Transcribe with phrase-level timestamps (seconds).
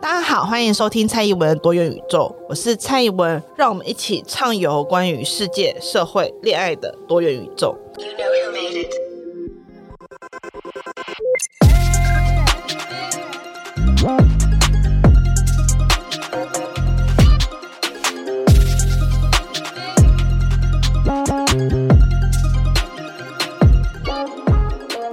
[0.00, 7.76] 大家好，欢迎收听蔡宜文多元宇宙，我是蔡宜文，让我们一起畅游关于世界、社会、恋爱的多元宇宙。
[7.96, 8.34] You know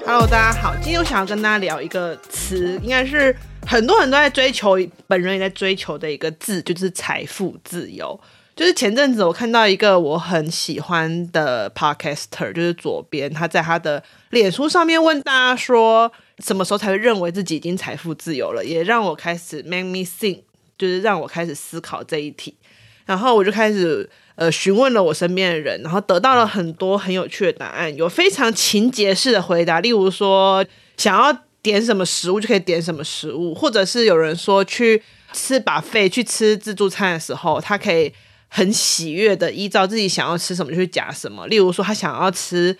[0.06, 3.34] Hello，大家好，今天我想要跟大家聊一个词，应该是
[3.72, 8.20] 很多人都在追求，本人也在追求的一个字，就是财富自由。
[8.54, 18.62] 就是前阵子我看到一个我很喜欢的 podcaster，就是左边，他在他的脸书上面问大家说，什么时候才会认为自己已经财富自由了？
[18.66, 20.42] 也让我开始 make me think，
[20.78, 22.58] 就是让我开始思考这一题。
[23.06, 24.10] 然后我就开始。
[24.36, 30.66] 呃，询问了我身边的人，然后得到了很多很有趣的答案，有非常情节式的回答，例如说
[30.98, 35.02] 想要点什么食物就可以点什么食物，或者是有人说去
[35.34, 38.12] 吃 buffet 去吃自助餐的时候，他可以
[38.48, 42.78] 很喜悦的依照自己想要吃什么就去夹什么，例如说他想要吃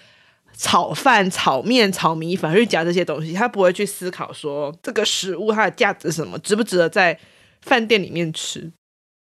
[0.58, 7.18] 炒饭、炒面、炒米粉，去夹这些东西，他不会去思考说这个食物它的价值什么，值不值得在
[7.62, 8.72] 饭店里面吃。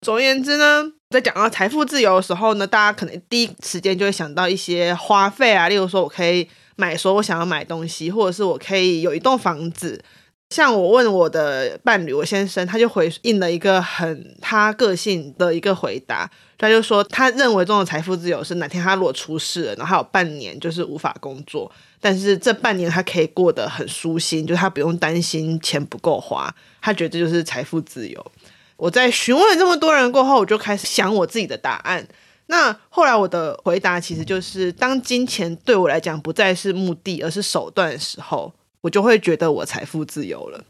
[0.01, 10.03] 总而言之呢，在讲到财富自由的时候呢，大家可能第一时间就会想到一些花费啊，例如说我可以买说我想要买东西，或者是我可以有一栋房子。
[10.49, 28.31] 像我问我的伴侣，我先生，他就回应了一个很他个性的一个回答，他就说他认为中的财富自由是哪天他如果出事了，然后还有半年就是无法工作，但是这半年他可以过得很舒心，就是他不用担心钱不够花，他觉得这就是财富自由。
[28.75, 32.05] 我在询问了这么多人过后，我就开始想我自己的答案。
[32.51, 40.61] 那后来我的回答其实就是：当金钱对我来讲不再是目的，而是手段的时候，我就会觉得我财富自由了。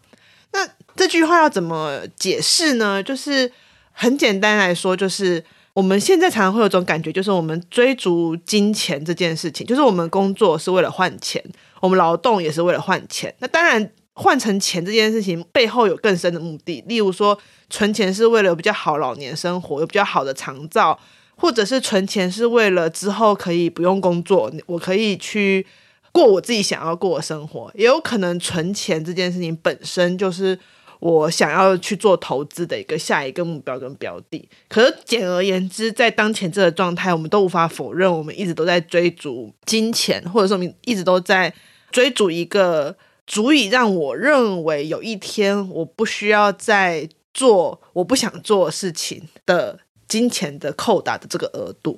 [0.53, 0.59] 那
[0.95, 3.01] 这句话要怎么解释呢？
[3.01, 3.51] 就是
[3.91, 11.43] 很简单来说，就是我们现在常常会有种感觉，就是我们追逐金钱这件事情，就是我们工作是为了换钱，
[11.79, 13.33] 我们劳动也是为了换钱。
[13.39, 13.91] 那当然。
[14.13, 17.35] 换成钱这件事情背后有更深的目的，例如说
[17.69, 20.99] 存钱是为了比较好老年生活，有比较好的长照，
[21.41, 25.65] 或者是存钱是为了之后可以不用工作，我可以去
[26.11, 27.71] 过我自己想要过的生活。
[27.73, 30.57] 也有可能存钱这件事情本身就是
[30.99, 34.47] 我想要去做投资的一个下一个目标跟标的。
[34.69, 41.51] 可是简而言之，在当前这个状态，我们都无法否认，我们一直都在追逐金钱，或者说我们一直都在
[41.91, 42.95] 追逐一个。
[43.27, 49.79] 足以让我认为有一天我不需要再做我不想做的事情的
[50.11, 51.97] 金钱的扣打的这个额度。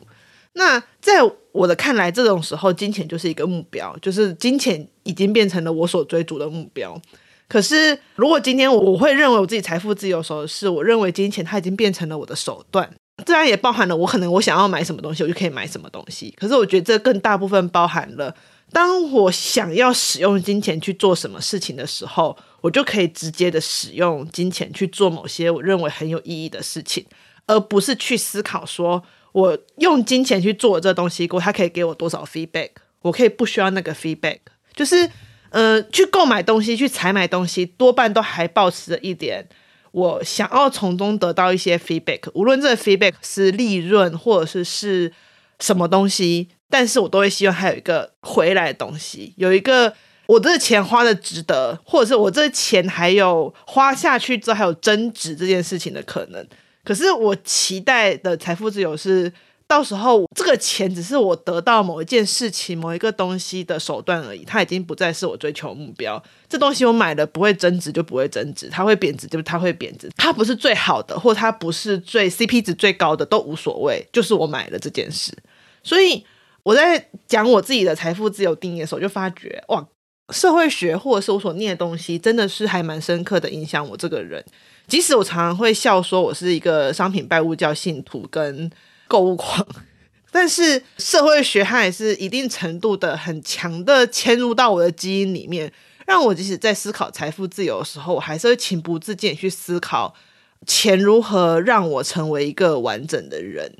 [0.53, 1.13] 那在
[1.51, 7.01] 我的看来，这种时候金钱就是一个目标，就是金钱已经变成了我所追逐的目标。
[7.47, 12.87] 可是如果今天我会认为我自己财富自由的时候，是我认为金钱它已经变成了我的手段，
[13.25, 16.31] 自然也包含了我可能我想要买什么东西，我就可以买什么东西。
[16.37, 18.35] 可是我觉得这更大部分包含了。
[18.71, 27.05] 当我想要使用金钱去做什么事情的时候，我就可以直接的使用金钱去做某些我认为很有意义的事情，
[27.47, 32.69] 而不是去思考说我用金钱去做这东西过，它可以给我多少 feedback，
[33.01, 34.39] 我可以不需要那个 feedback。
[34.75, 35.09] 就是，
[35.49, 39.47] 呃，去购买东西、去采买东西，多半都还保持着一点，
[39.91, 45.13] 我想要从中得到一些 feedback，无论这 feedback 是利润或者是是
[45.59, 46.49] 什么东西。
[46.69, 49.93] 但是我都会希望还有一个回来的东西，有一个
[50.25, 56.43] 我这钱花的值得，或者是我这钱还有花下去之后还有增值这件事情的可能。
[56.83, 59.31] 可是我期待的财富自由是，
[59.67, 66.21] 到时候这个钱只是我得到某一件事情、某一个东西的手段而已，它已经不再是我追求目标。
[66.47, 75.35] 这东西我买了不会增值就不会增值，它会贬值就它会贬值，它不是最好的，或它不是最 CP 值最高的都无所谓，就是我买了这件事，
[75.83, 76.25] 所以。
[76.65, 79.85] 我在讲我自己的财富自由定义的时候，就发觉哇，
[80.33, 84.41] 社会学或者是我所念的东西，真的是还蛮深刻的影响我这个人。
[84.87, 88.69] 即使我常常会笑说我是一个商品拜物教信徒跟
[89.07, 89.65] 购物狂，
[90.31, 95.71] 但是社会学它也是一定程度的很强的嵌入到我的基因里面，
[96.05, 100.13] 让我即使在思考财富自由的时候，我还是会情不自禁去思考
[100.65, 103.71] 钱如何让我成为一个完整的人。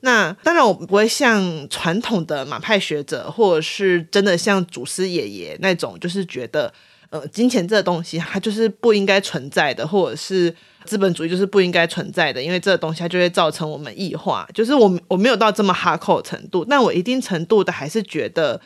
[0.00, 6.70] 那当然，我不会像传统的马派学者，或者是真的像祖师爷爷那种，就是觉得，
[7.14, 10.52] 呃，金钱这个东西它就是不应该存在的，或者是
[10.84, 14.44] 资本主义就是不应该存在的，因为这个东西它就会造成我们异化。
[14.52, 18.60] 就是我我没有到这么 hardcore 程度，但我一定程度的还是觉得，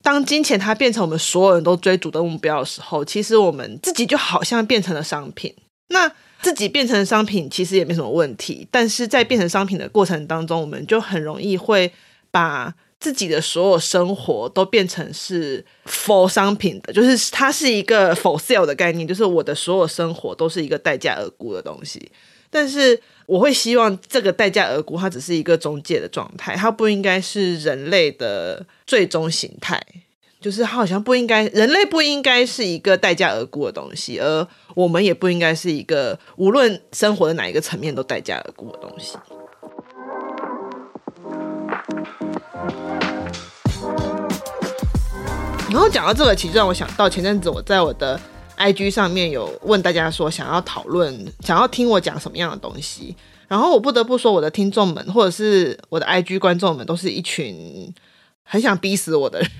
[0.00, 5.52] 当金钱它变成我们所有人都追逐的目标的时候，其实我们自己就好像变成了商品。
[5.88, 6.08] 那
[6.40, 11.92] 自己变成商品其实也没什么问题，但是在变成商品的过程当中，我们就很容易会
[12.30, 22.10] 把自己的所有生活都变成是 for 商品的，就是它是一个 for sale 的概念，就是我的所有生活都是一个待价而沽的东西。
[22.50, 29.80] 但是我会希望这个待价而沽，它只是一个中介的状态，它不应该是人类的最终形态。
[30.40, 34.46] 就是它好像不应该，人类不应该是一个待价而沽的东西，而
[34.76, 39.18] 我们也不应该是一个无论生活的哪一个层面都待价而沽的东西。
[45.70, 48.18] 然后讲到这个，其实让我想到前阵子我在我的
[48.56, 53.14] IG 上面有问大家说，想要讨论，想要听我讲什么样的东西。
[53.46, 57.94] 然后我不得不说，我的听众们或者是我的 IG 观众们，都是一群
[58.42, 59.50] 很想逼死我的人。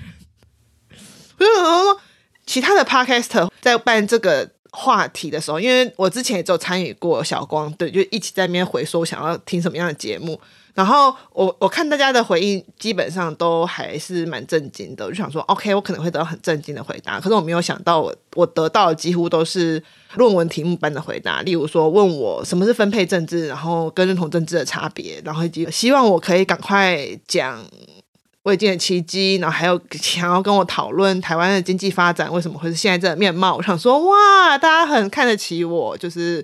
[1.37, 2.01] 比如说，
[2.45, 10.41] 其他的 podcaster 在办这个话题的时候，因为我之前也只有参与过小光，对，就一起在那边回说想要听什么样的节目。
[10.79, 15.03] 然后我我看大家的回应，基本上都还是蛮震惊的。
[15.03, 17.19] 我就想说，OK，我可能会得到很震惊的回答。
[17.19, 19.83] 可是我没有想到我，我得到几乎都是
[20.15, 21.41] 论文题目般的回答。
[21.41, 27.61] 例如说，问我什么是分配政治，然后跟认同政治的差别，然后以及希望我可以赶快讲。
[28.43, 33.57] 未见的奇迹，然后还有想要跟我讨论台湾的经济发展为什么会是现在这个面貌。
[33.57, 36.43] 我想说，哇，大家很看得起我，就是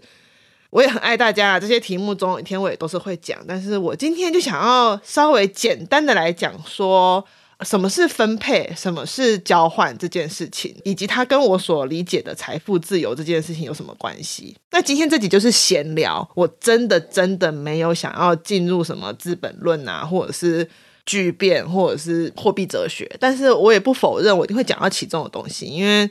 [0.76, 1.58] 我也很爱大家。
[1.58, 7.24] 这些题目总有一天我也都是会讲，但是我今天就想要稍微简单的来讲说，
[7.62, 14.58] 什么是分配，什么是交换这件事情，以及它跟我所理解的财富自由这件事情有什么关系。
[14.72, 20.70] 那今天这集就是闲聊，我真的真的没有想要进入什么资本论啊，或者是。
[21.08, 26.10] 巨变或者是货币哲学，但是我也不否认，我一定会讲到其中的东西，因为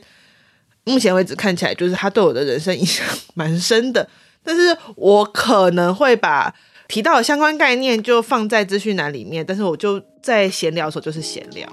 [0.85, 4.07] 目前为止看起来就是它对我的人生影响蛮深的。
[4.45, 6.53] 但是我可能会把
[6.87, 11.67] 提到的相关概念就放在资讯栏里面，但是我就在闲聊的时候就是闲聊。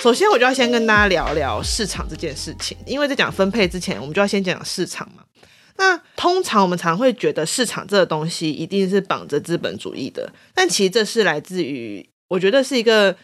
[0.00, 5.24] 首先，我就要先跟大家聊聊市场这件事情，因为在讲分配之前，我们就要先讲市场嘛。
[5.76, 13.16] 那通常我们常会觉得市场这个东西一定是绑着资本主义的，但其实这是来自于我觉得是一个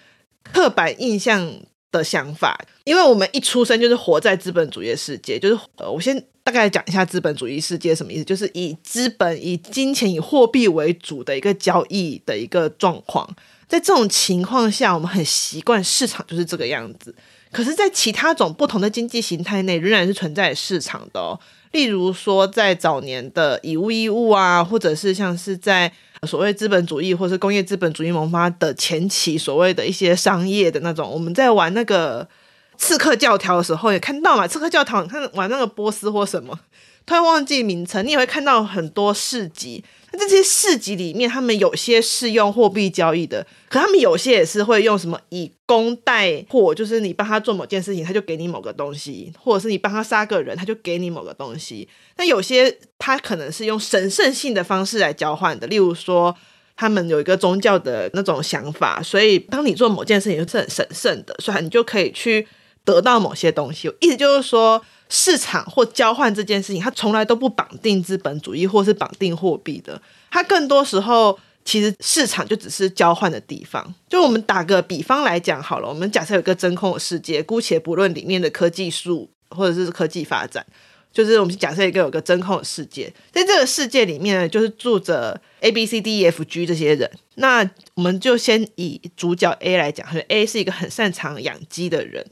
[0.42, 1.50] 刻板印象
[1.96, 13.28] 的想法，因为我们一出生就是活在资本主义世界，就是呃，我先大概讲一下资本主义世界什么意思，就是以资本、以金钱、以货币为主的一个交易的一个状况，
[13.66, 17.14] 在这种情况下，我们很习惯市场就是这个样子，
[17.50, 21.38] 可是，在其他种不同的经济形态内，仍然是存在市场的哦。
[21.72, 25.92] 例如说，在早年的以物易物啊，或者是像是在
[26.26, 32.28] 所谓资本主义或是工业资本主义萌发的前期，所谓的一些商业的那种，我们在玩那个
[32.76, 36.58] 刺客教条的时候，也看到嘛，刺客教条，你看玩那个波斯或什么，
[37.06, 39.82] 突然忘记名称，你也会看到很多市集。
[40.12, 51.88] 那这些市集里面，他们有些是用货币交易的，可他们有些也是会用什么以工代货，就是你帮他做某件事情，他就给你某个东西，或者是你帮他杀个人，他就给你某个东西。
[52.16, 56.34] 那有些他可能是用神圣性的方式来交换的，例如说
[56.76, 62.48] 他们有一个宗教的那种想法，所以当你做某件事情是很神圣的，所以你就可以去
[62.84, 63.92] 得到某些东西。
[64.00, 64.82] 意思就是说。
[65.08, 70.00] 市场或交换这件事情，它从来都不绑定资本主义或是绑定货币的。
[70.30, 73.94] 它更多时候，其实市场就只是交换的地方。
[74.08, 80.64] 就我们打个比方来讲好了，我们假设有个真空的世界，姑且不论里面的科技树或者是科技发展，
[81.12, 87.10] 就是我们假设一个有个真空的世界，在这个世界里面呢，就是住着 A B C D E F G 这些人。
[87.36, 92.26] 那我们就先以主角 A 来讲，就 A 是一个很擅长养鸡的人。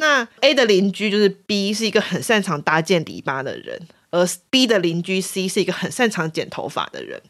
[0.00, 3.78] 那 A 的邻居就是 B，是一个很擅长搭建篱笆的人，
[4.08, 7.20] 而 B 的邻居 C 是一个很擅长剪头发的人。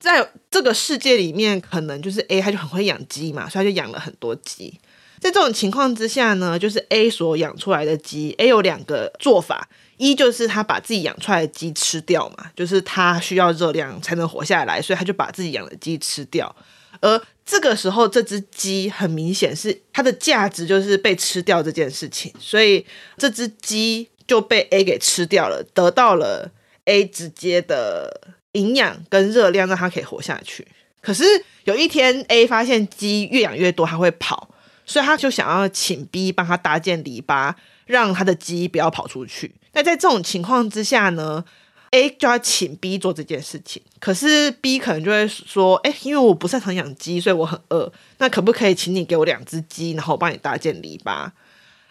[0.00, 4.78] 在这个世界里面，可能就是 A 他就很会养鸡嘛，所以他就养了很多鸡。
[5.20, 16.54] 在这种情况之下呢，就是 A 所养出来的鸡，A 有两个做法：一就是他把自己养出来的鸡吃掉嘛，就是他需要热量才能活下来，所以他就把自己养的鸡吃掉。
[17.00, 22.84] 而这个时候，这只鸡很明显是它的价值就是被吃掉这件事情，所以
[23.16, 26.50] 这只鸡就被 A 给吃掉了，得到了
[26.84, 30.68] A 直接的营养跟热量，让它可以活下去。
[31.00, 31.24] 可是
[31.64, 34.50] 有一天，A 发现鸡越养越多，它会跑，
[34.84, 37.54] 所以他就想要请 B 帮他搭建篱笆，
[37.86, 39.54] 让他的鸡不要跑出去。
[39.72, 41.42] 那在这种情况之下呢
[41.90, 47.92] ？A 就要请 B 做这件事情，可是 B 可能就会说：“哎，因为我不擅长养鸡，所以我很饿。
[48.18, 51.30] 那可不可以请你给我两只鸡，然后我帮你搭建篱笆？”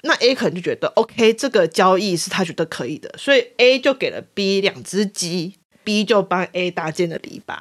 [0.04, 7.58] 那 A 可能就觉得 OK，这个交易是他觉得可以的，所以 A 就给了 B 两只鸡，B 就帮 A 搭建了篱笆。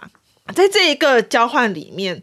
[0.54, 2.22] 在这一个交换里面，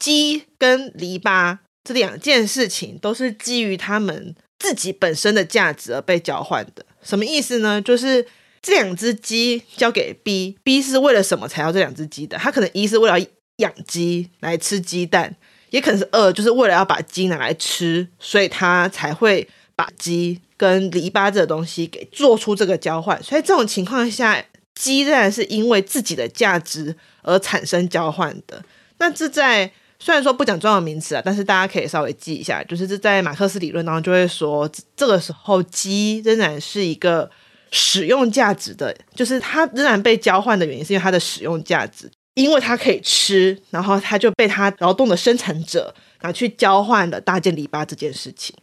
[0.00, 6.84] 鸡跟篱笆这两件事情都是基于他们自己本身的价值而被交换的。
[7.00, 7.80] 什么意思呢？
[7.80, 8.26] 就是
[8.62, 12.38] 这两只鸡交给 B，B 是为了什么才要这两只鸡的？
[12.38, 13.26] 他可能一是为了
[13.56, 15.34] 养鸡来吃鸡蛋，
[15.70, 23.20] 也可能是二就是为了要把鸡拿来吃，所以他才会把鸡跟篱笆这个东西给做出这个交换。
[23.20, 24.42] 所以这种情况下，
[24.76, 28.64] 鸡仍然是因为自己的价值而产生交换的。
[28.98, 37.28] 那这在虽然说不讲专有名词啊，但是大家可以稍微记一下，就是这在马克思理论当中就会说，这个时候鸡仍然是一个
[37.72, 48.54] 使用价值的，就是它仍然被交换的原因是因为它的使用价值，因为它可以吃，然后它就被它劳动的生产者拿去交换了搭建篱笆这件事情。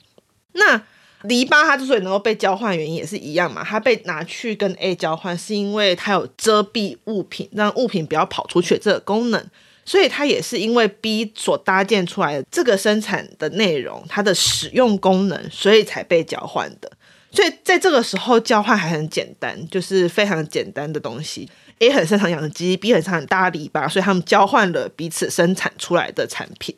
[0.54, 0.82] 那
[1.24, 3.62] 篱笆它之所以能够被交换，原因也是一样嘛。
[3.62, 9.46] 它被拿去跟 A 交换，是因为它有遮蔽物品，让物品不要跑出去这个功能。
[9.84, 16.92] 所以它也是因为 B 所搭建出来的这个生产的内容，它的使用功能，所以才被交换的。
[17.32, 21.50] 所以在这个时候，交换还很简单，就是非常简单的东西。
[21.80, 26.76] A 很擅长养鸡，B 很擅长搭篱笆，所以他们交换了彼此生产出来的产品。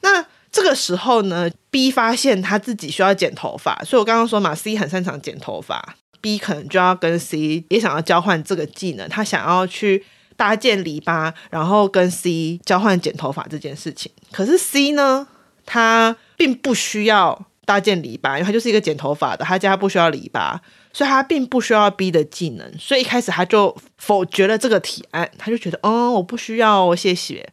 [0.00, 10.04] 那这个时候呢，B 发现他自己需要剪头发，所以我刚刚说嘛，C 很擅长剪头发，B 可能就要跟 C 也想要交换这个技能，他想要去
[10.36, 14.10] 搭建篱笆，然后跟 C 交换剪头发这件事情。
[14.32, 15.28] 可是 C 呢，
[15.66, 20.58] 他并不需要搭建篱笆，因为他就是一个剪头发的，他家不需要篱笆，
[20.90, 27.52] 所以他并不需要 B 的技能，所以一开始他就否决了这个提案，他就觉得，哦，我不需要，谢谢。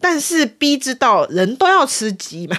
[0.00, 2.58] 但是 B 知道人都要吃鸡嘛，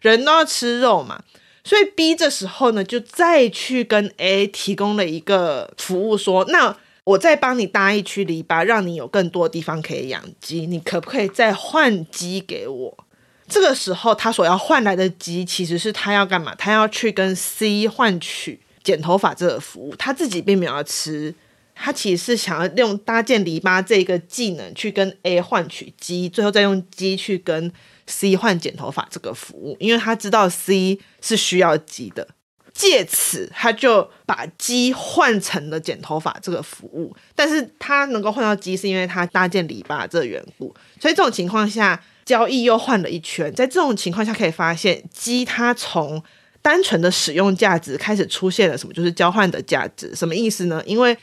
[0.00, 1.22] 人都要吃肉嘛，
[1.62, 13.04] 所以 B 这时候呢，就再去跟 A 提供了一个服务，说：“那我再帮你搭一区篱笆，让你有更多地方可以养鸡，你可不可以再换鸡给我？”
[13.50, 16.54] 这个时候，他所要换来的鸡，其实是他要干嘛？
[16.54, 21.34] 他要去跟 C 换取剪头发这个服务，他自己并没有要吃。
[21.82, 27.72] 他其实是想要用搭建篱笆这个技能去跟 A 换取鸡，最后再用鸡去跟
[28.06, 32.28] C 换剪头发这个服务，因为他知道 C 是需要鸡的，
[32.74, 37.16] 借此他就把鸡换成了剪头发这个服务。
[37.34, 40.74] 但是他能够换到鸡，是因为他搭建篱笆这个缘故。
[41.00, 41.98] 所以这种情况下，
[42.30, 43.52] 交易又换了一圈。
[43.52, 46.22] 在这种情况下，可以发现鸡它从
[46.62, 50.14] 单纯的使用价值开始出现了什么，就是交换的价值。
[50.14, 50.80] 什么意思呢？
[50.86, 51.18] 因为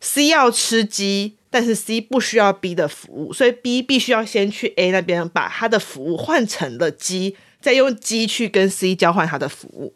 [0.00, 9.92] C 要吃鸡，但是 C 不需要 B 的服务，所以 B 必须要先去 A 那边把他的服务换成了鸡，再用鸡去跟 C 交换他的服务。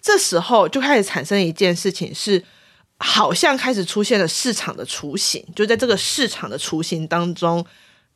[0.00, 2.42] 这时候就开始产生一件事情，是
[2.98, 5.44] 好像开始出现了市场的雏形。
[5.54, 7.66] 就在这个市场的雏形当中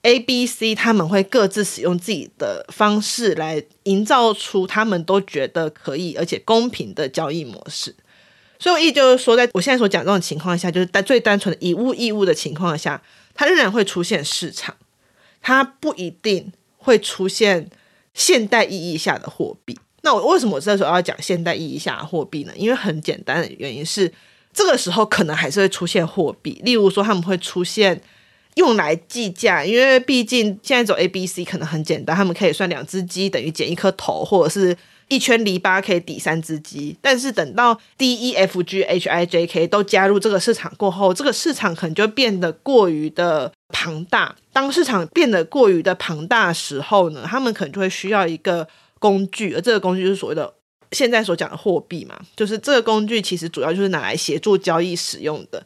[0.02, 7.95] ，A、B、C 他们会各自使用自己的方式来营造出他们都觉得可以而且公平的交易模式。
[8.59, 13.00] 所以我意思就是说，在我现在所讲这种情况下，就是在最单纯的以物易物的情况下，
[13.35, 14.76] 它仍然会出现市场，
[15.40, 17.71] 它不一定会出现
[18.12, 19.78] 现代意义下的货币。
[20.02, 22.52] 那我为什么我这时候要讲现代意义下的货币呢？
[22.54, 24.12] 因为很简单的原因是，
[24.52, 28.02] 这个时候可能还是会出现货币，例如说他们会出现
[28.54, 34.76] 用来计价，因为毕竟现在走 A、B、C 可能很简单，他们可以算两只鸡等于减一颗头，或者是。
[35.12, 44.37] 一圈篱笆可以抵三只鸡，但是等到 D E F G H I J K 都加入这个市场过后，这个市场可能就变得过于的庞大。
[44.52, 48.69] 当市场变得过于的庞大时候呢，他们可能就会需要一个
[49.00, 50.54] 工具，而这个工具就是所谓的
[50.92, 55.61] 现在所讲的货币嘛，就是这个工具其实主要就是拿来协助交易使用的。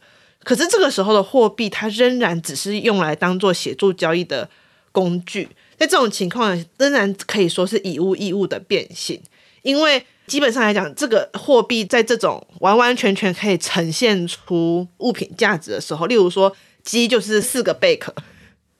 [0.45, 4.47] 可是这个时候的货币，它仍然只是用来当做协助交易的
[4.91, 9.19] 工具，在这种情况仍然可以说是以物易物的变形。
[9.63, 18.13] 因为基本上来讲，这个货币在这种完完全全可以呈现出物品价值的时候，例如说鸡就是四个贝壳，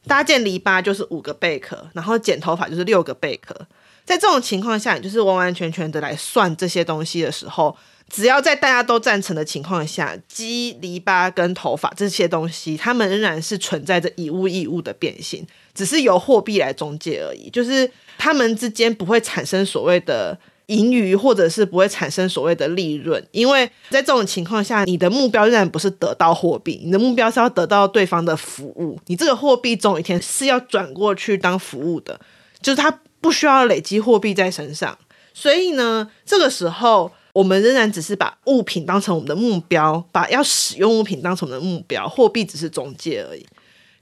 [0.06, 3.68] 搭建篱笆就是五个贝壳，然后剪头发就是六个贝壳。
[4.06, 7.76] 在这种情况下，你就是完完全全的来算这些东西的时候，
[8.10, 20.38] 只要在大家都赞成的情况下，鸡、篱笆跟头发这些东西，它们仍然是存在着以物易物的变形，只是由货币来中介而已，就是它们之间不会产生所谓的。
[20.68, 29.00] 盈余或者是不会产生所谓的利润，因为在这种情况下，你的目标仍然不是得到货币，你的目标是要得到对方的服务。
[29.06, 32.20] 你这个货币总有一天是要转过去当服务的，
[32.64, 34.96] 就是它不需要累积货币在身上，
[35.34, 43.44] 所以呢，这个时候我们仍然只是把物品当成我们的目标，把要使用物品当成我们的目标，货币只是中介而已。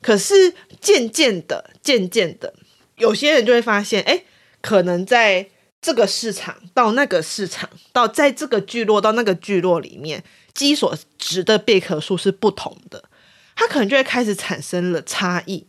[0.02, 2.54] 可是渐渐的，渐渐的，
[2.98, 4.26] 有些人就会发现，哎，
[4.60, 5.50] 可能在
[5.82, 10.22] 这个市场到那个市场，到在这个聚落到那个聚落里面，
[10.54, 13.06] 鸡所值的贝壳数是不同的，
[13.56, 15.66] 它可能就会开始产生了差异。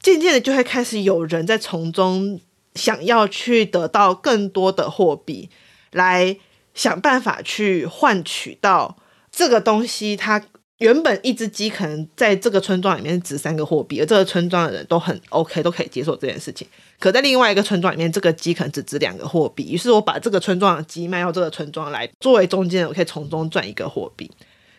[0.00, 2.40] 渐渐的，就会开始有人在从中。
[2.78, 5.50] 想要去得到更多的货币，
[5.90, 6.38] 来
[6.72, 8.96] 想办法去换取到
[9.30, 10.16] 这个东西。
[10.16, 10.42] 它
[10.78, 16.66] 原本一只鸡可能在这个村庄里面值三个货币，而这个村庄的人都很 OK，都可以接受这件事情。
[17.00, 19.72] 可在另外一个村庄里面，这个鸡可能只值两个货币。
[19.72, 24.30] 于是我把这个村庄的鸡卖到这个村庄来，作为中间，我可以从中赚一个货币。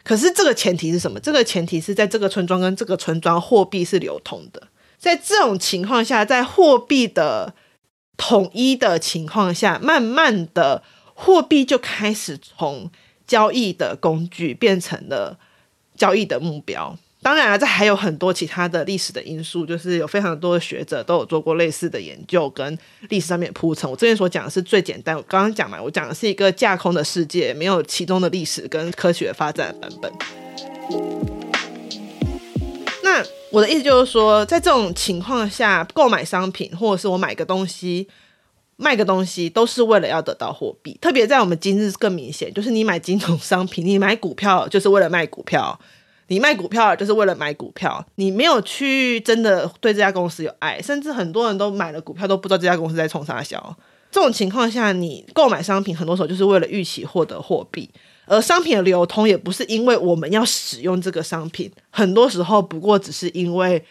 [0.03, 1.19] 可是这个前提是什么？
[1.19, 4.67] 这个前提是在这个村庄跟这个村庄货币是流通的。
[4.97, 7.53] 在这种情况下，在货币的
[8.19, 10.83] 统一的情况下，慢慢的
[11.15, 12.91] 货币就开始从
[13.25, 15.39] 交易的工具变成了
[15.95, 16.95] 交易的目标。
[17.21, 22.77] 当然了，这还有很多其他的历史的因素，就是有非常多的学者都有做过类似的研究跟
[23.09, 23.89] 历史上面铺陈。
[23.89, 30.11] 我这边所讲的是最简单，我刚刚讲嘛，我讲的是一个架空的世界，没有其中的历史跟科学发展的版本。
[33.03, 33.21] 那
[33.51, 38.07] 我的意思就是说，在这种情况下，购买商品或者是我买个东西、
[38.75, 40.97] 卖个东西，都是为了要得到货币。
[41.01, 45.79] 特别在我们今日更明显，就是你买金融商品，你买股票就是为了卖股票，
[46.27, 48.05] 你卖股票就是为了买股票。
[48.15, 53.75] 你没有去真的对这家公司有爱，甚至很多人都买了股票都不知道这家公司在冲啥销。
[54.11, 57.89] 这种情况下，你购买商品很多时候就是为了预期获得货币。
[58.29, 63.83] 而商品的流通也不是因为我们要使用这个商品，很多时候不过只是因为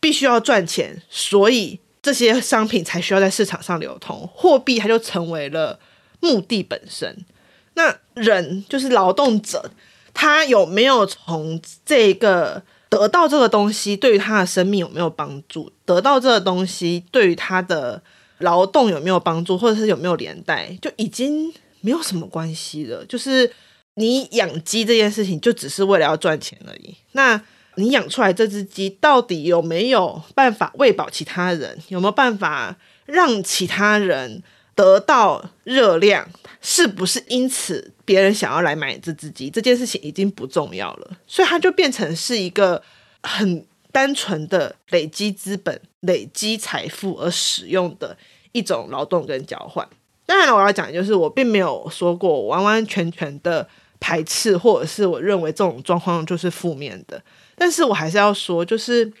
[0.00, 5.80] 必须要赚钱，所以这些商品才需要在市场上流通，货币它就成为了
[6.20, 7.24] 目的本身。
[7.72, 9.70] 那人就是劳动者，
[10.12, 15.72] 他有没有从这个得到这个东西，对于他的生命有没有帮助？
[15.86, 18.02] 得到这个东西对于他的
[18.40, 23.50] 劳动有没有帮助，或者是有没有连带，就已经没有什么关系了，就是。
[23.98, 26.94] 你养鸡这件事情就只是为了要赚钱而已。
[27.12, 27.40] 那
[27.76, 31.78] 你养出来这只鸡到底有没有办法喂饱其他人？
[31.88, 34.42] 有没有办法让其他人
[34.74, 36.28] 得到热量？
[36.60, 39.48] 是不是因此别人想要来买这只鸡？
[39.48, 41.16] 这件事情已经不重要了。
[41.26, 42.82] 所以它就变成是一个
[43.22, 48.16] 很单纯的累积资本、累积财富而使用的
[48.52, 49.88] 一种劳动跟交换。
[50.26, 53.66] 当然，我要讲就是我并没有说过完完全全的。
[54.06, 57.20] 排斥，或者是我认为这种状况就是负面的，
[57.56, 59.12] 但是我还是要说，就是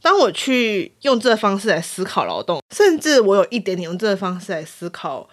[0.00, 5.28] 当我去用这个方式来思考劳动，甚至我有一点点用这个方式来思考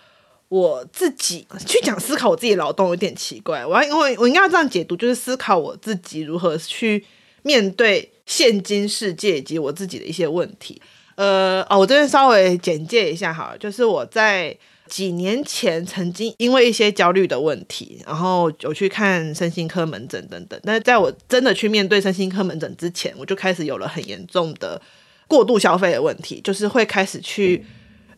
[0.49, 3.63] 我自己，去讲思考我自己劳动有点奇怪。
[3.63, 7.05] 我要因为我应该要这样解读，就是思考我自己如何去
[7.43, 10.81] 面对现今世界以及我自己的一些问题。
[11.13, 14.57] 呃，哦，我这边稍微简介一下好了，就是我在。
[14.87, 20.59] 几年前，曾经因为一些焦虑的问题，然后有去看身心科门诊等等。
[20.63, 24.79] 但是在我真的去面对身心科门诊之前，我就开始有了很严重的
[25.27, 27.65] 过度消费的问题，就是会开始去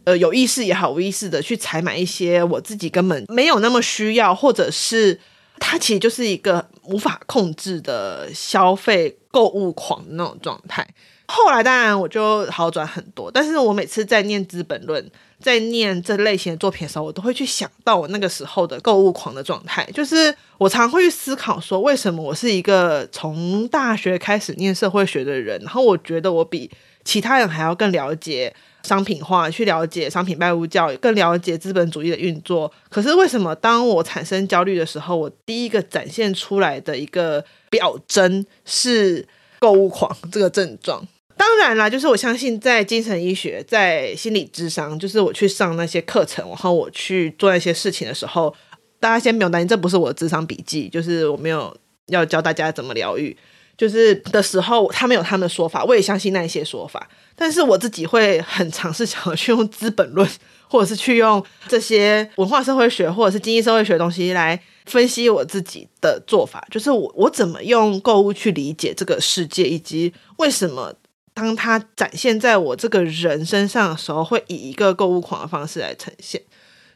[0.03, 5.17] 呃有意识也好，无意识的去采买一些我自己根本没有那么需要，或者是
[5.59, 10.85] 它其实就是一个无法控制的消费购物狂那种状态。
[11.29, 15.01] 后来当然我就好转很多，但是我每次在念《资本论》。
[15.41, 19.87] 在念这类型的作品的时候，我都会去想到我那个时候的购物狂的状态。
[19.93, 26.69] 就是我常会去思考说，为什么我是一个从大学开始念社会学的人，然后我觉得我比
[27.03, 32.71] 其他人还要更了解商品化，去了解商品拜物教，更了解资本主义的运作。
[32.89, 39.27] 可是为什么当我产生焦虑的时候，我第一个展现出来的一个表征是
[39.59, 41.07] 购物狂这个症状？
[41.37, 48.53] 当然啦，就是我相信在精神医学、在心理智商，就是我去上那些课程，然后我去做那些事情的时候，
[48.99, 51.75] 大家先不用担心，这不是我的智商笔记，就是我没有
[52.07, 53.37] 要教大家怎么疗愈，
[53.77, 60.27] 就是的时候，他们有他们的说法，我也相信那一些说法，但是我自己会很尝试想要去用《资本论》，
[60.67, 70.95] 或者是去用这些文化社会学或者是经济社会学的东西来分析我自己的做法，就是我我怎么用购物去理解这个世界，以及为什么。
[71.37, 76.41] 当它展现在我这个人身上的时候，会以一个购物狂的方式来呈现。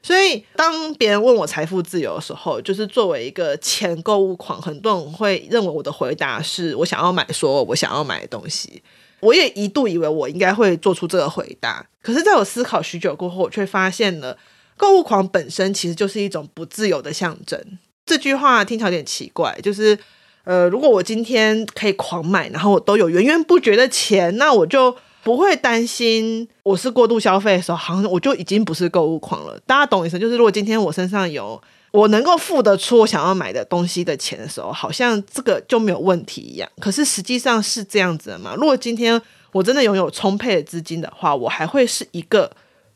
[0.02, 8.82] 所以，当别人问我财富自由的时候，就是作为一个前购物狂，很多人会认为我的回答是我想要买，说我想要买的东西。
[9.20, 14.36] 我也一度以为我应该会做出这个回答，可是在我思考许久过后，我却发现了
[14.76, 17.64] 购物狂本身其实就是一种不自由的象征。
[18.04, 19.96] 这句话听起来有点奇怪，就是
[20.44, 29.60] 呃，如果我今天可以狂买，然后我都有源源不绝的钱，那我就不会担心我是过度消费的时候，好像我就已经不是购物狂了。
[29.68, 30.18] 大家懂意思？
[30.18, 36.68] 就是如果今天我身上有我能够付得出我想要买的东西的钱的时候，好像这个就没有问题一样。
[36.80, 38.56] 可是实际上是这样子的吗？
[38.56, 42.50] 如果今天我真的拥有充沛的资金的话，我还会是一个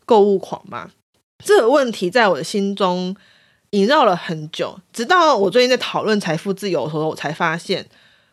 [0.05, 0.89] 购物狂吗？
[1.43, 3.15] 这个问题在我的心中
[3.75, 7.85] 萦绕了很久，直到我最近在讨论财富自由的时候，我才发现，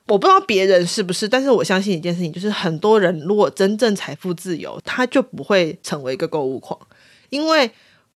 [0.07, 6.78] 我不知道别人是不是，但是我相信一件事情，就是很多人如果真正财富自由，他就不会成为一个购物狂，
[7.31, 7.70] 因为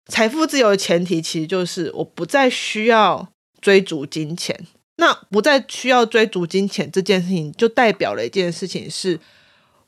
[0.06, 3.28] 财富自由的前提其实就是我不再需要
[3.60, 4.66] 追逐金钱。
[4.98, 9.18] 那不再需要追逐金钱这件事情，就代表了一件事情是，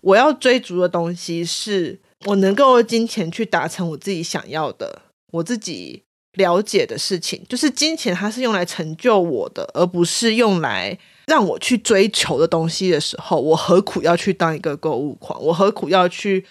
[0.01, 2.01] 我要追逐的东西是。
[2.27, 6.03] 我能够用金钱去达成我自己想要的、我自己
[6.38, 15.38] 了解的事情，就是金钱它是用来成就我的，而不是用来让我去追求的东西的时候，我何苦要去当一个购物狂？
[15.42, 16.46] 我何苦要去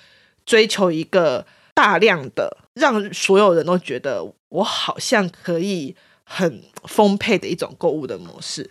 [0.45, 8.69] 追求一个大量的让所有人都觉得我好像可以很丰沛的一种购物的模式？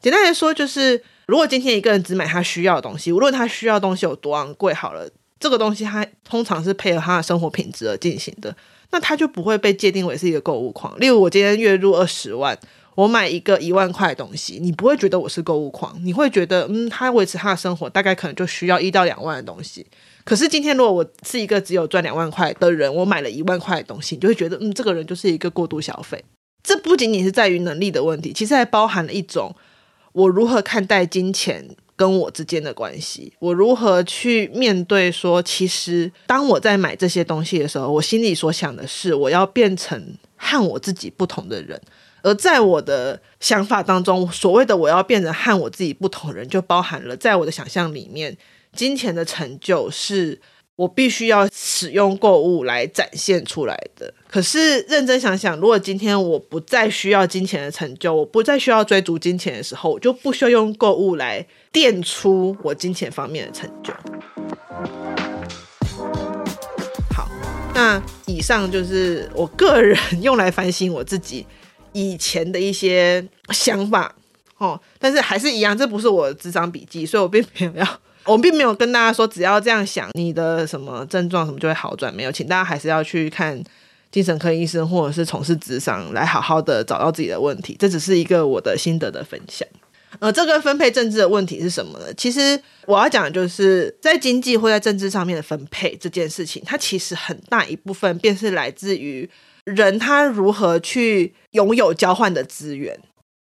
[0.00, 5.08] 简单来说，就是如果今天一个人只买他需要的东西，无论他需要的东西有多昂贵，好了。
[5.38, 8.56] 这个东西它通常是配合他的生活品质而进行的，
[8.90, 10.98] 那他就不会被界定为是一个购物狂。
[10.98, 12.58] 例如，我今天月入二十万，
[12.94, 19.86] 我买一个一万块的东西，你不会觉得我是购物狂，你会觉得，嗯，他维持他的生活大概可能就需要一到两万的东西。
[20.24, 26.24] 可是今天如果我是一个只有赚两万块的人，我买了一万块的东西，你就会觉得，嗯，这个人就是一个过度消费。
[26.62, 29.54] 这不仅仅是在于能力的问题，其实还包含了一种
[30.12, 31.76] 我如何看待金钱。
[31.96, 35.10] 跟我之间的关系，我如何去面对？
[35.10, 41.80] 说，其实当我在买这些东西的时候，我心里所想的是，我要变成和我自己不同的人。
[42.22, 48.36] 而在我的想法当中，所谓的我要变成和我自己不同人，就包含了在我的想象里面，
[48.74, 50.40] 金钱的成就是。
[50.76, 54.12] 我必须要使用购物来展现出来的。
[54.36, 63.94] 可是认真想想，如果今天我不再需要金钱的成就，我不再需要追逐金钱的时候，我就不需要用购物来垫出我金钱方面的成就。
[67.14, 67.26] 好，
[67.74, 71.46] 那以上就是我个人用来反省我自己
[71.94, 74.14] 以前的一些想法
[74.58, 74.78] 哦。
[74.98, 77.88] 但是还是一样，这不是我的咨商笔记，所以我并没有要。
[78.26, 82.12] 我并没有跟大家说，只要这样想，你的什么症状什么就会好转。
[82.12, 83.58] 没有，请大家还是要去看
[84.10, 87.76] 精神科医生，或者是从事职商，来好好的找到自己的问题。
[87.78, 89.66] 这只是一个我的心得的分享。
[90.18, 92.06] 呃，这个分配政治的问题是什么呢？
[92.14, 99.28] 其实我要讲的就是在经济或在政治上面的分配这件事情，它其实很大一部分便是来自于
[99.64, 102.98] 人他如何去拥有交换的资源。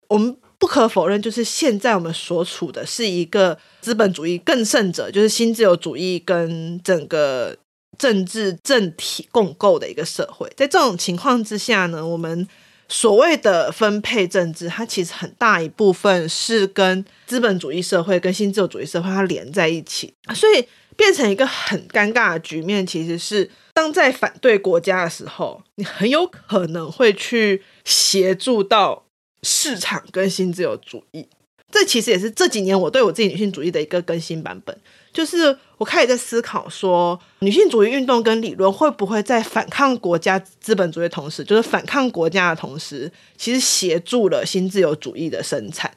[0.09, 0.37] 我们。
[0.59, 7.55] 不可否认，就是现在我们所处的是一个资本主义更甚者，就是新自由主义跟整个
[7.99, 10.51] 政治政体共构的一个社会。
[10.57, 12.47] 在这种情况之下呢，我们
[12.89, 22.87] 所谓的分配政治，它其实很大一部分是跟资本主义社会跟新自由主义社会它连在一起，所以变成一个很尴尬的局面。
[22.87, 29.05] 其实是当在反对国家的时候，你很有可能会去协助到。
[29.43, 31.25] 市场跟新自由主义，
[31.71, 34.77] 这其实也是这几年我对我自己女性主义的一个更新版本。
[35.17, 45.91] 就是我开始在思考说，女性主义运动跟理论会不会在反抗国家资本主义的同时，就是反抗国家的同时，其实协助了新自由主义的生产。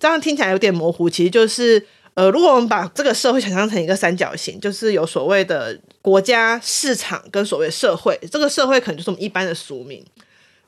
[0.00, 10.04] 这样听起来有点模糊，其实就是呃，如果我们把这个社会想象成一个三角形，就是有所谓的国家、市场跟所谓社会，这个社会可能就是我们一般的俗名。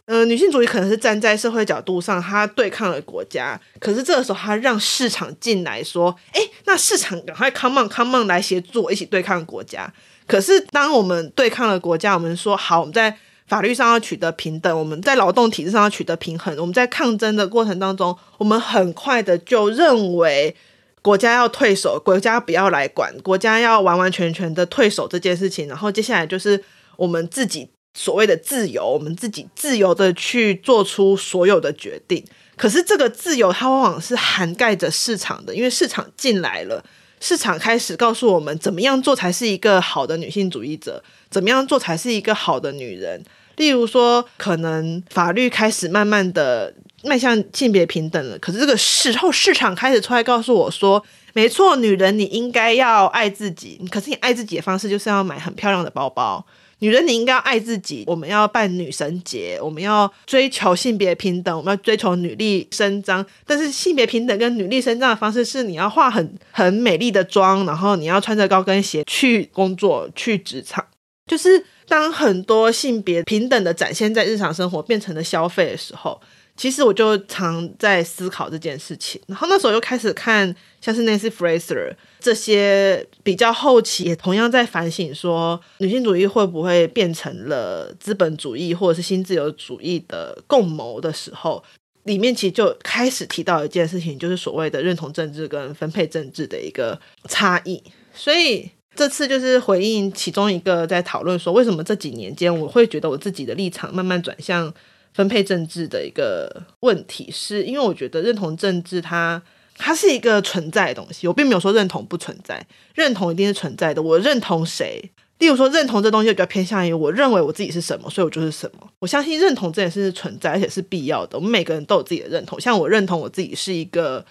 [0.09, 3.61] 呃，女性主义可能是站在社会角度上，她对抗了国家。
[3.79, 9.93] 可是这个时候，她让市场进来说：“哎，那市场赶快 come on come on 来协助我一起对抗国家。”
[10.27, 13.15] 可是当我们对抗了国家，我们说好，我们在
[13.49, 20.57] 法律上要取得平等，我们在劳动体制上要取得平衡，我们在抗争的过程当中，我们很快的就认为
[21.03, 25.69] 国家要退守，国家不要来管，国家要完完全全的退守这件事情。
[25.69, 26.65] 然后接下来就是
[26.97, 27.69] 我们自己。
[27.99, 32.25] 所谓的自由，我们自己自由的去做出所有的决定。
[32.57, 36.81] 可是这个自由，它往往是涵盖着市场的，因为市场进来了，
[37.21, 43.21] 市场开始告诉我们怎么样做才是一个好的女性主义者，怎么样做才是一个好的女人。
[43.57, 56.47] 例如说，可能法律开始慢慢的迈向性别平等了，可是这个时候市场开始出来告诉我说，没错，女人你应该要爱自己，可是你爱自己的方式就是要买很漂亮的包包。
[56.81, 63.25] 女人你应该要爱自己，我们要办女神节，我们要追求性别平等，我们要追求女力伸张。
[63.45, 70.85] 但是性别平等跟女力伸张的方式是，你要化很很美丽的妆，然后你要穿着高跟鞋去工作、去职场。
[71.27, 76.21] 就是当很多性别平等的展现在日常生活变成了消费的时候。
[76.59, 91.63] 其实我就常在思考这件事情，然后那时候又开始看像是 Nancy Fraser 这些比较后期也同样在反省说，女性主义会不会变成了资本主义或者是新自由主义的共谋的时候，
[92.03, 97.81] 里面其实就开始提到一件事情，就是所谓的认同政治跟分配政治的一个差异。
[98.13, 104.75] 所以这次就是回应其中一个在讨论说，为什么这几年间我会觉得我自己的立场慢慢转向。
[105.15, 109.43] 分配政治的一个问题，是因为我觉得认同政治它，
[109.77, 111.27] 它是一个存在的东西。
[111.27, 114.03] 我并没有说认同不存在，认同一定是存在的。
[114.03, 118.89] 我认同谁，例如说认同这东西，就比较偏向于我认为我自己是什么，所以我就是什么。
[118.99, 121.37] 我相信认同这件事是存在，而且是必要的。
[121.37, 124.25] 我们每个人都有自己的认同，像我认同我自己是一个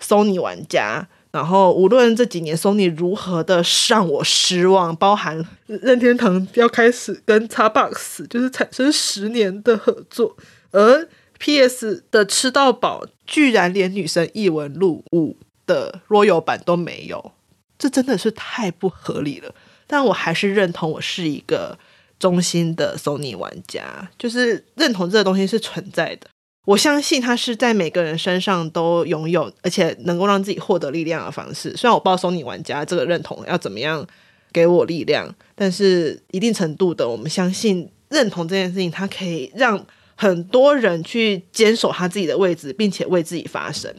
[0.00, 1.08] Sony 玩家。
[1.30, 10.36] 然后，无论这几年 Sony 如何的让我失望，包含任天堂要开始跟 Xbox 就是产生十年的合作，
[10.70, 11.06] 而
[11.38, 15.32] PS 的吃到饱居然连《女神异闻录五》
[15.66, 17.32] 的 Royal 版都没有，
[17.78, 19.54] 这真的是太不合理了。
[19.86, 21.78] 但我还是认同我是一个
[22.18, 26.26] 忠心的 Sony 玩家，就是认同这个东西是存在的。
[26.68, 31.74] 我相信他是在每个人身上都拥有，而且能够让自己获得力量的方式。
[31.74, 34.06] 虽然我不知道 Sony 玩家这个认同要怎么样
[34.52, 39.82] 给我力量，但是一定程度的，我们相信认同这件事情，它可以让
[40.14, 43.90] 很多人去坚守他自己的位置，并且为自己发声。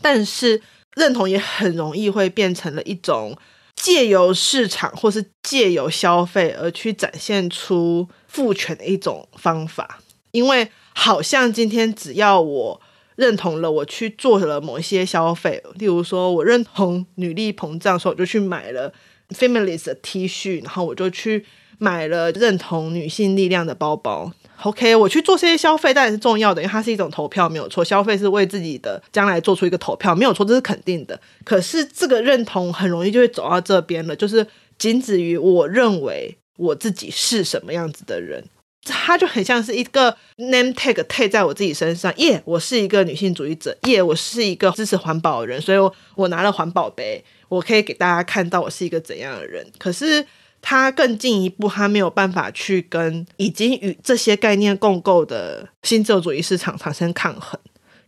[0.00, 0.62] 但是
[0.94, 3.36] 认同也很容易会变成了一种
[3.74, 9.98] 借由市场或是借由消费而去展现出父权的一种方法，
[10.30, 10.70] 因为。
[10.94, 12.80] 好像今天只要我
[13.16, 18.92] 认同了，我去做了某一些消费，例如说我认同女力膨胀，所以我就去买了
[19.30, 21.44] Feminist 的 T 恤，然后我就去
[21.78, 24.32] 买了认同女性力量的包包。
[24.62, 27.84] OK，我去做这些消费当然是重要的，因为它是一种投票，没有错。
[27.84, 31.20] 消费是为自己的将来做出一个投票，没有错，这是肯定的。
[31.44, 34.46] 可是这个认同很容易就会走到这边了，就是
[34.78, 38.44] 仅止于我认为我自己是什么样子的人。
[38.84, 49.66] 它就很像是一个 name tag tag 在我自己身上，耶、我是一个女性主义者，耶、我是一个支持环保的人，所以我我拿了环保杯，我可以给大家看到我是一个怎样的人。
[49.78, 50.26] 可是
[50.60, 57.58] 他更进一步，他没有办法去跟已经与这些概念共构的新自由主义市场产生抗衡，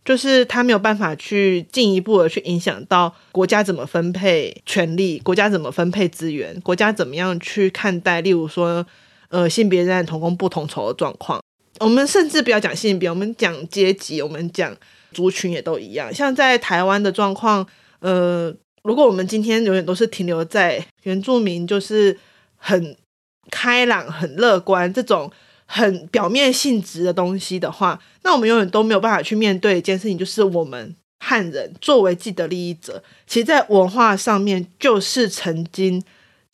[0.05, 8.85] 就是他没有办法去进一步的去影响到国家怎么分配权力，国家怎么分配资源，国家怎么样去看待，例如说。
[9.29, 11.41] 呃，性别认同、同工不同酬的状况，
[11.81, 14.73] 我们甚至不要讲性别，我们讲阶级，我们讲
[15.11, 16.13] 族群也都一样。
[16.13, 17.67] 像在台湾的状况，
[17.99, 22.17] 呃，如果我们今天永远都是停留在原住民就是
[22.55, 22.95] 很
[23.51, 25.29] 开朗、很乐观这种
[25.65, 36.01] 很表面性质的东西的话，那我们永远都没有办法去面对一件事情，就是我们汉人作为既得利益者，其实在文化上面就是曾经。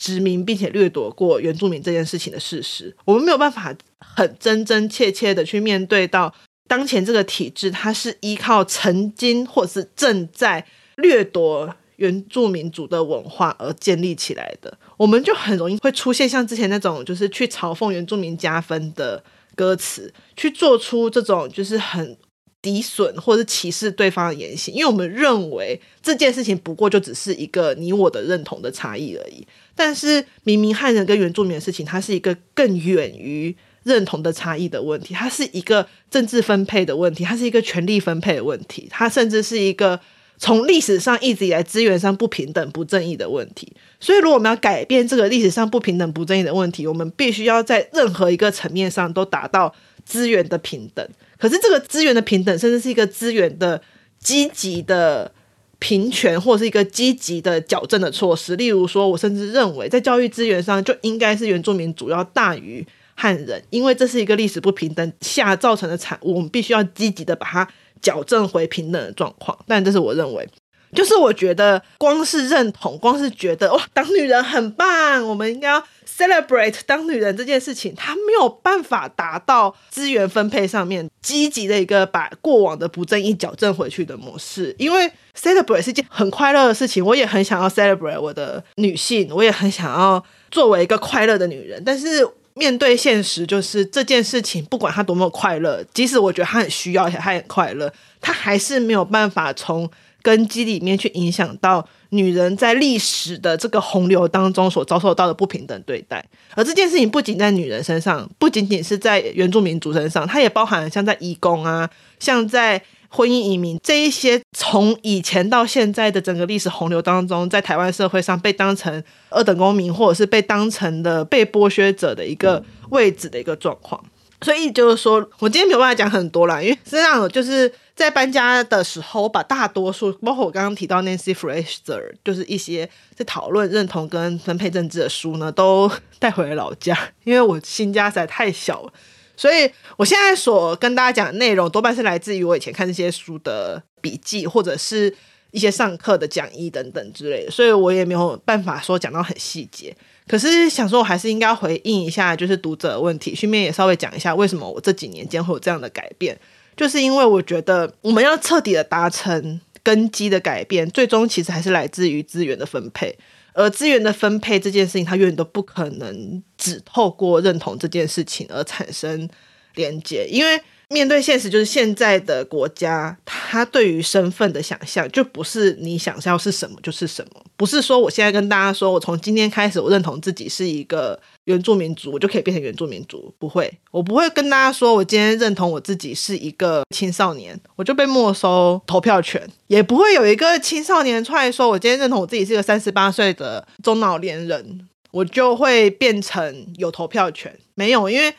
[0.04, 6.34] 殖民并且掠夺过原住民这件事情的事实，我们没有办法很真真切切的去面对到
[6.68, 10.66] 当前这个体制，它是依靠曾经或者是正在
[10.98, 19.24] 掠夺原住民族的文化而建立起来的，我们就很容易会出现像之前那种就是去嘲讽原住民加分的
[19.56, 22.18] 歌词，去做出这种就是很。
[22.64, 29.46] 抵损或是歧视对方的言行，因为我们认为这件事情不过就只是一个你我的认同的差异而已。
[29.76, 40.00] 但是明明汉人跟原住民的事情，它是一个更远于认同的差异的问题，它是一个政治分配的问题，它是一个权力分配的问题，它甚至是一个
[40.38, 43.74] 从历史上一直以来资源上不平等、不正义的问题。
[44.00, 51.06] 所以，如果我们要改变这个历史上不平等、不正义的问题，我们必须要在任何一个层面上都达到资源的平等。
[51.44, 53.82] 可是这个资源的平等，甚至是一个资源的
[54.18, 55.30] 积极的
[55.78, 58.56] 平权，或是一个积极的矫正的措施。
[58.56, 67.68] 例如说，我甚至认为，在教育资源上，就应该是原住民主要大于汉人，因为这是一个历史不平等下造成的产物，我们必须要积极的把它
[68.02, 69.60] 矫正回平等的状况。
[69.68, 70.48] 但这是我认为。
[70.94, 84.76] 就是我觉得，光是认同，光是觉得哇，当女人很棒，我们应该要 celebrate 当女人这件事情，它没有办法达到资源分配上面积极的一个把过往的不正义矫正回去的模式。
[84.78, 91.82] 因为 celebrate 是件很快乐的事情，我也很想要 celebrate 我的女性，我也很想要作为一个快乐的女人。
[91.84, 99.90] 但是面对现实，就是这件事情，不管他多么快乐，即使我觉得他很需要，而且他很快乐，他还是没有办法从
[100.24, 106.26] 根基里面去影响到女人在历史的这个洪流当中所遭受到的不平等对待。
[106.56, 112.82] 而这件事情不仅在女人身上，不仅仅是在原住民族身上，它也包含像在移工啊，像在。
[113.16, 124.04] 婚姻移民这一些，从以前到现在的整个历史洪流当中，在台湾社会上被当成二等公民，或者是被当成的被剥削者的一个位置的一个状况。
[124.42, 138.94] 所以就是说，我今天没有办法讲很多啦，因为实际上就是在搬家的时候，我把大多数，包括我刚刚提到 Nancy Fraser，就是一些在讨论认同跟分配政治的书呢，都带回了老家， 因为我新家实在太小了。
[139.36, 145.14] 所以，我现在所跟大家讲的内容，多半是来自于我以前看这些书的笔记，或者是
[145.50, 147.52] 一些上课的讲义等等之类的。
[147.52, 149.96] 所以我也没有办法说讲到很细节。
[150.28, 156.40] 可是想说，我还是应该回应一下，就是读者的问题，顺便也稍微讲一下为什么我这几年间会有这样的改变，
[156.76, 163.18] 就是因为我觉得我们要彻底的达成根基的改变，最终其实还是来自于资源的分配。
[163.56, 169.30] 而资源的分配这件事情，它永远都不可能只透过认同这件事情而产生
[169.76, 170.60] 连接，因为
[170.94, 181.20] 面对现实，就是现在的国家，它对于身份的想象就不是你想要是什么就是什么，不是说我现在跟大家说，我从今天开始，我认同自己是一个。
[181.46, 183.34] 原住民族，我就可以变成原住民族？
[183.38, 189.46] 不会，我不会跟大家说，我今天认同我自己是一个青少年，我就被没收投票权。
[189.68, 197.54] 也不会有一个青少年出来说，我今天认同我自己是一个三十八岁的中老年人，我就会变成有投票权。
[197.76, 198.34] 没有，因为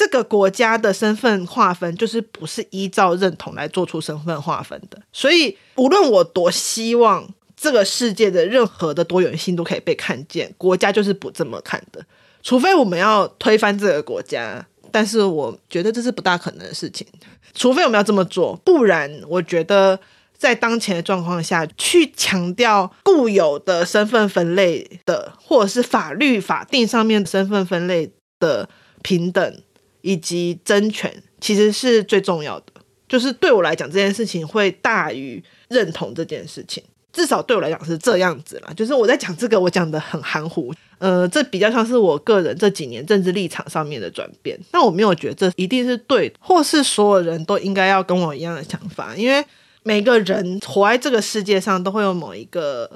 [0.00, 4.98] 这个国家的身份划分就是不是依照认同来做出身份划分的。
[5.12, 12.02] 所以，无论我多希望这个世界的任何的多元性都可以被看见，国家就是不这么看的。
[12.42, 17.06] 除非我们要推翻这个国家，但是我觉得这是不大可能的事情。
[17.52, 20.00] 除非我们要这么做，不然我觉得
[20.34, 28.66] 在当前的状况下去强调固有的身份分类的，或者是法律法定上面身份分类的
[29.02, 29.62] 平等
[30.02, 32.66] 以及争权，其实是最重要的。
[33.08, 36.82] 就是对我来讲，这件事情会大于认同这件事情。
[37.12, 44.56] 至少对我来讲是这样子啦，就是我在讲这个，我讲得很含糊，呃，这比较像是我个人这几年政治立场上面的转变。
[44.70, 49.44] 但我没有觉得这一定是对，或是所有人都应该要跟我一样的想法，因为
[49.82, 52.88] 每个人活在这个世界上都会有某一个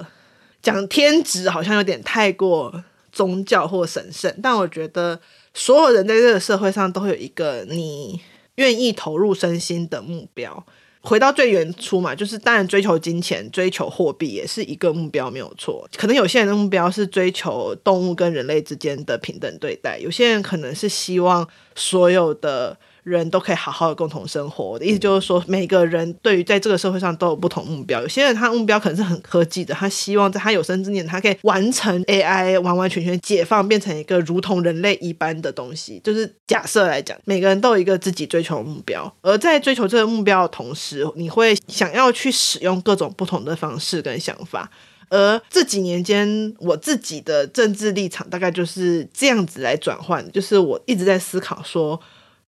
[0.61, 5.19] 讲天职，好像有点太过宗教或神圣，但我觉得
[5.55, 8.21] 所有人在这个社会上都会有一个你
[8.55, 10.63] 愿意投入身心的目标。
[11.01, 15.87] 回到最原初嘛，就是当然追求金钱、追求货币也是一个目标，没有错。
[15.95, 22.77] 可能有些人的目标是追求动物跟人类之间的平等对待，有些人可能是希望所有的。
[23.05, 24.71] 人都可以好好的共同生活。
[24.71, 28.01] 我的意思就是说，每个人对于在这个社会上都有不同目标。
[28.01, 36.01] 有些人他目标可能是很科技的，他希望在他有生之年，他可以完成 AI，完完全全解放，变成一个如同人类一般的东西。
[36.03, 44.69] 就是假设来讲，每个人都有一个自己追求的目标，而在追求这个目标的同时，你会想要去使用各种不同的方式跟想法。
[45.09, 52.01] 而这几年间，我自己的政治立场大概就是这样子来转换，就是我一直在思考说。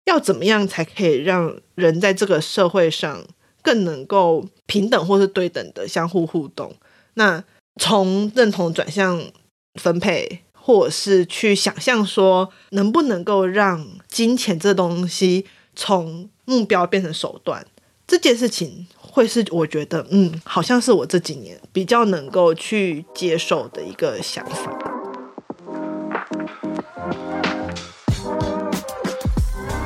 [0.04, 3.24] 要怎么样才可以让人在这个社会上
[3.62, 6.74] 更能够平等或是对等的相互互动？
[7.14, 7.42] 那
[7.80, 9.22] 从认同转向
[9.80, 17.66] 分配，或者是去想象说，能不能够让金钱这东西从目标变成手段，
[18.06, 24.93] 这件事情会是我觉得，嗯，好像是我这几年比较能够去接受的一个想法。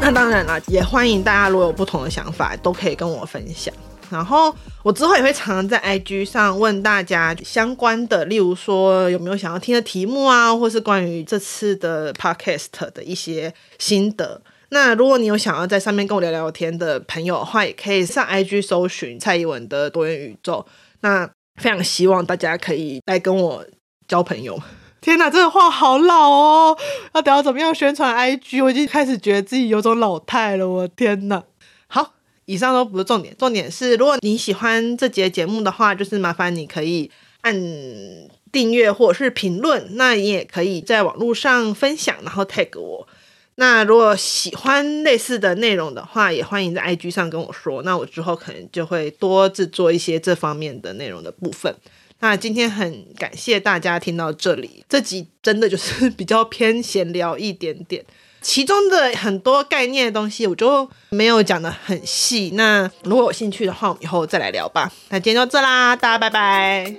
[0.08, 3.74] 那当然了，也欢迎大家如果有不同的想法，都可以跟我分享。
[4.08, 14.40] 然后我之后也会常常在 IG 上问大家相关的，例如说有没有想要听的题目啊，或是关于这次的 Podcast 的一些心得。
[14.70, 20.64] 那如果你有想要在上面跟我聊聊天的朋友的话，也可以上 IG 搜寻蔡依文的多元宇宙。
[21.02, 21.28] 那
[21.60, 23.62] 非常希望大家可以来跟我
[24.06, 24.58] 交朋友。
[25.00, 26.78] 天哪，这个话好老哦！
[27.14, 28.62] 要等到怎么样宣传 IG？
[28.64, 30.68] 我已经开始觉得自己有种老态了。
[30.68, 31.42] 我天哪！
[31.86, 32.14] 好，
[32.46, 37.10] 以上都不是重点，重点是如果你喜欢这节节目的话，就是麻烦你可以
[37.42, 37.54] 按
[38.50, 39.90] 订阅或者是评论。
[39.92, 43.06] 那你也可以在网络上分享，然后 tag 我。
[43.54, 47.82] 那如果喜欢类似的内容的话，也欢迎在 IG 上跟我说。
[47.82, 51.74] 那我之后可能就会多制作一些这方面的内容的部分。
[52.20, 58.04] 那今天很感谢大家听到这里，这集真的就是比较偏闲聊一点点，
[58.40, 62.50] 其中的很多概念的东西我就没有讲的很细。
[62.54, 64.90] 那如果有兴趣的话，我们以后再来聊吧。
[65.10, 66.96] 那今天就这啦，大家拜拜。